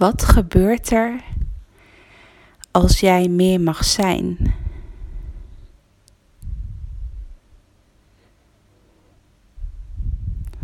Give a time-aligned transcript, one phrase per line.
[0.00, 1.20] Wat gebeurt er
[2.70, 4.54] als jij meer mag zijn?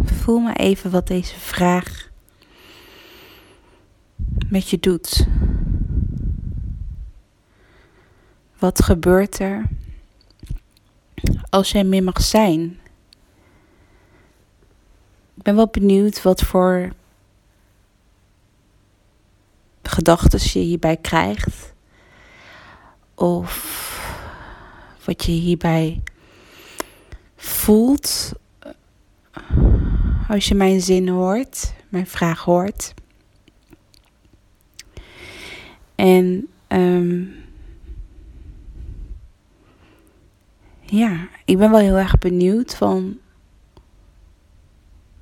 [0.03, 2.11] Voel maar even wat deze vraag
[4.49, 5.27] met je doet.
[8.59, 9.69] Wat gebeurt er
[11.49, 12.79] als jij meer mag zijn?
[15.35, 16.93] Ik ben wel benieuwd wat voor
[19.97, 21.75] gedachten je hierbij krijgt.
[23.15, 23.51] Of
[25.05, 26.03] wat je hierbij
[27.37, 28.33] voelt
[30.29, 32.95] als je mijn zin hoort, mijn vraag hoort.
[35.95, 37.35] En um,
[40.81, 43.19] ja, ik ben wel heel erg benieuwd van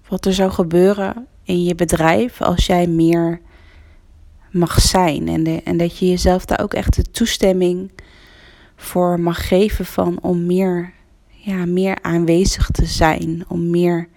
[0.09, 3.41] wat er zou gebeuren in je bedrijf als jij meer
[4.55, 5.29] mag zijn.
[5.29, 7.91] En, de, en dat je jezelf daar ook echt de toestemming
[8.77, 10.93] voor mag geven van om meer,
[11.29, 13.45] ja, meer aanwezig te zijn.
[13.49, 14.09] Om meer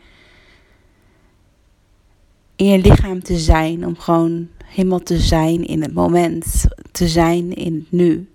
[2.55, 3.85] in je lichaam te zijn.
[3.85, 6.65] Om gewoon helemaal te zijn in het moment.
[6.91, 8.29] Te zijn in het nu.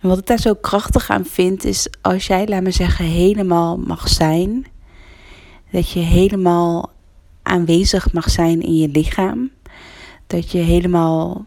[0.00, 4.08] Wat ik daar zo krachtig aan vind, is als jij, laat me zeggen, helemaal mag
[4.08, 4.66] zijn.
[5.72, 6.90] Dat je helemaal
[7.42, 9.50] aanwezig mag zijn in je lichaam.
[10.26, 11.46] Dat je helemaal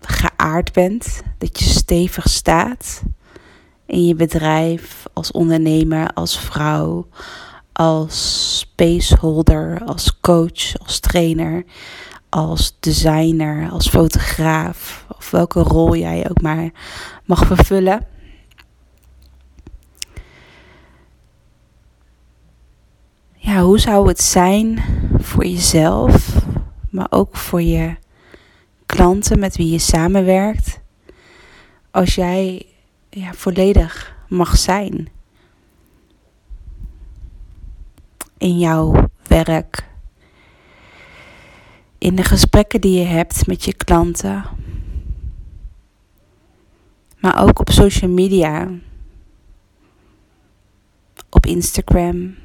[0.00, 1.22] geaard bent.
[1.38, 3.02] Dat je stevig staat
[3.86, 7.06] in je bedrijf, als ondernemer, als vrouw,
[7.72, 11.64] als spaceholder, als coach, als trainer,
[12.28, 16.70] als designer, als fotograaf, of welke rol jij ook maar
[17.24, 18.06] mag vervullen.
[23.44, 24.82] Ja, hoe zou het zijn
[25.18, 26.44] voor jezelf,
[26.90, 27.96] maar ook voor je
[28.86, 30.80] klanten met wie je samenwerkt,
[31.90, 32.66] als jij
[33.10, 35.08] ja, volledig mag zijn
[38.38, 39.88] in jouw werk,
[41.98, 44.44] in de gesprekken die je hebt met je klanten,
[47.18, 48.70] maar ook op social media,
[51.30, 52.40] op Instagram,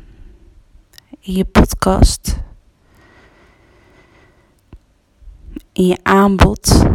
[1.27, 2.37] in je podcast,
[5.73, 6.85] in je aanbod,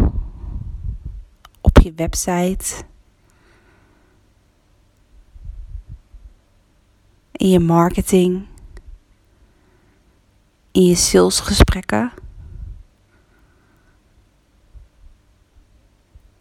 [1.61, 2.85] op je website.
[7.33, 8.47] in je marketing,
[10.71, 12.13] in je salesgesprekken,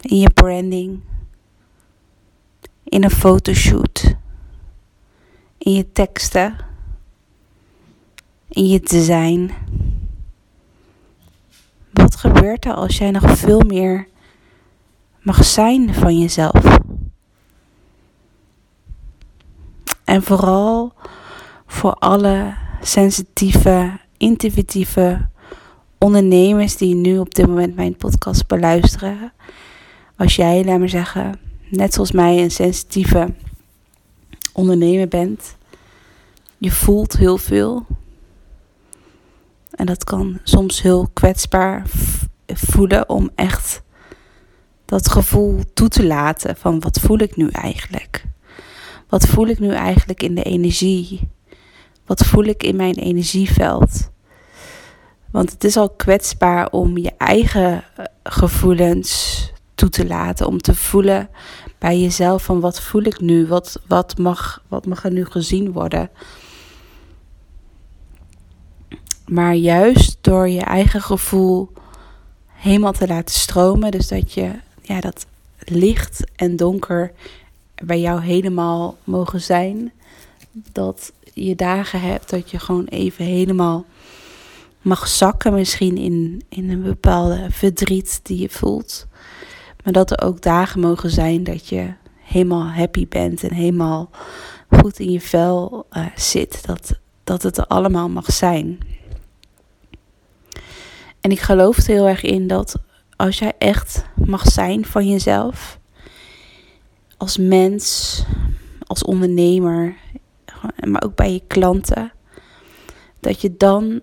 [0.00, 1.02] in je branding,
[2.84, 4.14] in een fotoshoot,
[5.58, 6.71] in je teksten,
[8.52, 9.50] in je design.
[11.90, 14.08] Wat gebeurt er als jij nog veel meer
[15.20, 16.78] mag zijn van jezelf?
[20.04, 20.92] En vooral
[21.66, 25.28] voor alle sensitieve, intuïtieve
[25.98, 29.32] ondernemers die nu op dit moment mijn podcast beluisteren.
[30.16, 33.34] Als jij, laat maar zeggen, net zoals mij een sensitieve
[34.52, 35.56] ondernemer bent.
[36.58, 37.86] Je voelt heel veel.
[39.82, 41.82] En dat kan soms heel kwetsbaar
[42.46, 43.82] voelen om echt
[44.84, 48.24] dat gevoel toe te laten van wat voel ik nu eigenlijk?
[49.08, 51.28] Wat voel ik nu eigenlijk in de energie?
[52.06, 54.10] Wat voel ik in mijn energieveld?
[55.30, 59.40] Want het is al kwetsbaar om je eigen eh, gevoelens
[59.74, 60.46] toe te laten.
[60.46, 61.28] Om te voelen
[61.78, 63.46] bij jezelf van wat voel ik nu?
[63.46, 66.10] Wat, wat, mag, wat mag er nu gezien worden?
[69.32, 71.72] Maar juist door je eigen gevoel
[72.46, 73.90] helemaal te laten stromen.
[73.90, 74.50] Dus dat je
[74.82, 75.26] ja, dat
[75.58, 77.12] licht en donker
[77.84, 79.92] bij jou helemaal mogen zijn.
[80.72, 83.84] Dat je dagen hebt dat je gewoon even helemaal
[84.82, 89.06] mag zakken, misschien in, in een bepaalde verdriet die je voelt.
[89.84, 94.10] Maar dat er ook dagen mogen zijn dat je helemaal happy bent en helemaal
[94.70, 96.66] goed in je vel uh, zit.
[96.66, 98.78] Dat, dat het er allemaal mag zijn.
[101.22, 102.76] En ik geloof er heel erg in dat
[103.16, 105.78] als jij echt mag zijn van jezelf,
[107.16, 108.24] als mens,
[108.86, 109.96] als ondernemer,
[110.86, 112.12] maar ook bij je klanten,
[113.20, 114.00] dat je dan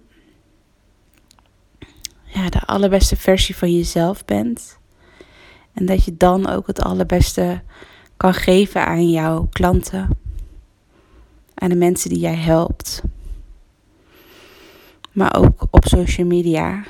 [2.24, 4.80] ja, de allerbeste versie van jezelf bent.
[5.74, 7.62] En dat je dan ook het allerbeste
[8.18, 10.18] kan geven aan jouw klanten,
[11.54, 13.02] aan de mensen die jij helpt.
[15.12, 16.84] maar ook op social media,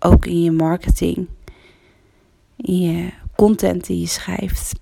[0.00, 1.28] ook in je marketing,
[2.56, 4.72] in je content die je schrijft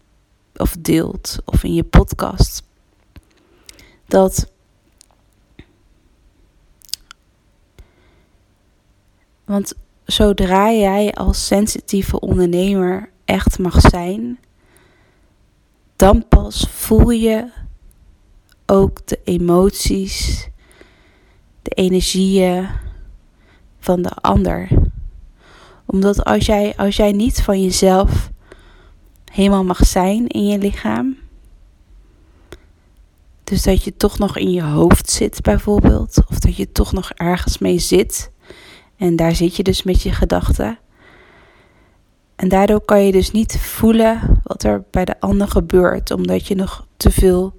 [0.57, 2.63] of deelt of in je podcast.
[4.07, 4.53] Dat
[9.45, 9.75] want
[10.05, 14.39] zodra jij als sensitieve ondernemer echt mag zijn,
[15.97, 17.51] dan pas voel je
[18.67, 20.49] ook de emoties,
[21.63, 22.69] de energieën
[23.79, 24.69] van de ander.
[25.91, 28.31] Omdat als jij, als jij niet van jezelf
[29.33, 31.17] helemaal mag zijn in je lichaam,
[33.45, 37.11] dus dat je toch nog in je hoofd zit bijvoorbeeld, of dat je toch nog
[37.11, 38.31] ergens mee zit
[38.97, 40.79] en daar zit je dus met je gedachten.
[42.37, 46.55] En daardoor kan je dus niet voelen wat er bij de ander gebeurt, omdat je
[46.55, 47.59] nog te veel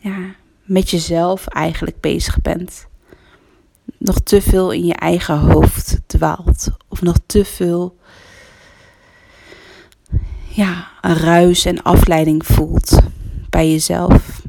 [0.00, 2.87] ja, met jezelf eigenlijk bezig bent.
[3.98, 6.68] Nog te veel in je eigen hoofd dwaalt.
[6.88, 7.96] Of nog te veel
[10.48, 12.98] ja, ruis en afleiding voelt
[13.50, 14.42] bij jezelf.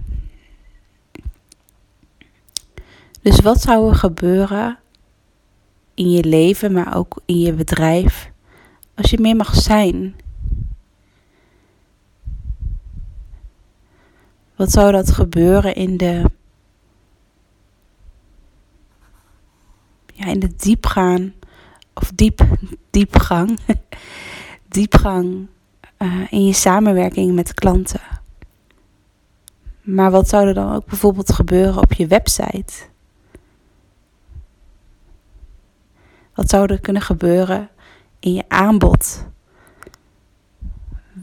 [3.22, 4.80] Dus wat zou er gebeuren
[5.94, 8.32] in je leven, maar ook in je bedrijf,
[8.96, 10.16] als je meer mag zijn?
[14.56, 16.24] Wat zou dat gebeuren in de,
[20.20, 21.34] ja, in de diepgaan,
[21.94, 22.48] of diep,
[22.90, 23.60] diepgang,
[24.68, 25.48] diepgang
[25.98, 28.02] uh, in je samenwerking met klanten?
[29.82, 32.74] Maar wat zou er dan ook bijvoorbeeld gebeuren op je website?
[36.34, 37.70] Wat zou er kunnen gebeuren
[38.20, 39.26] in je aanbod?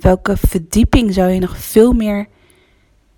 [0.00, 2.26] Welke verdieping zou je nog veel meer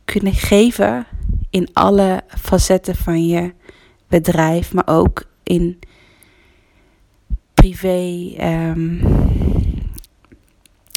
[0.04, 1.06] kunnen geven
[1.50, 3.54] in alle facetten van je
[4.08, 5.78] bedrijf, maar ook in
[7.54, 9.00] privé, um,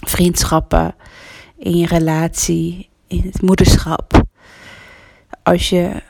[0.06, 0.96] vriendschappen,
[1.58, 4.24] in je relatie, in het moederschap.
[5.44, 6.02] Als je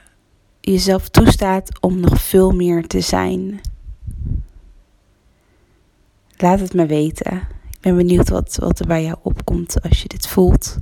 [0.61, 3.61] jezelf toestaat om nog veel meer te zijn.
[6.37, 7.33] Laat het me weten.
[7.71, 10.77] Ik ben benieuwd wat, wat er bij jou opkomt als je dit voelt.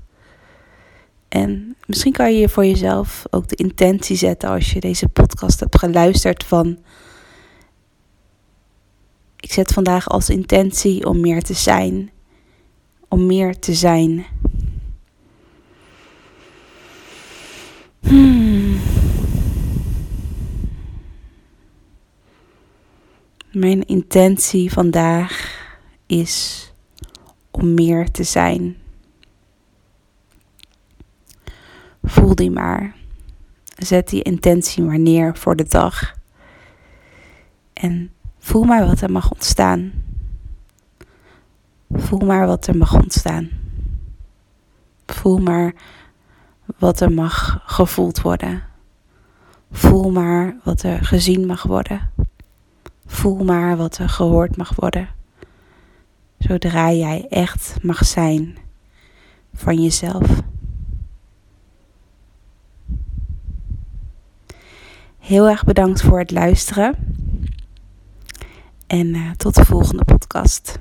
[1.27, 5.77] En misschien kan je voor jezelf ook de intentie zetten als je deze podcast hebt
[5.77, 6.77] geluisterd van
[9.49, 12.11] ik zet vandaag als intentie om meer te zijn.
[13.07, 14.25] Om meer te zijn.
[17.99, 18.79] Hmm.
[23.51, 25.61] Mijn intentie vandaag
[26.05, 26.65] is
[27.51, 28.77] om meer te zijn.
[32.03, 32.95] Voel die maar.
[33.75, 36.15] Zet die intentie maar neer voor de dag.
[37.73, 38.11] En
[38.49, 39.91] voel maar wat er mag ontstaan.
[41.89, 43.49] Voel maar wat er mag ontstaan.
[45.05, 45.73] Voel maar
[46.77, 48.63] wat er mag gevoeld worden.
[49.71, 52.09] Voel maar wat er gezien mag worden.
[53.05, 55.07] Voel maar wat er gehoord mag worden.
[56.37, 58.57] Zodra jij echt mag zijn
[59.53, 60.41] van jezelf.
[65.19, 66.95] Heel erg bedankt voor het luisteren.
[68.89, 70.79] En uh, tot de volgende podcast.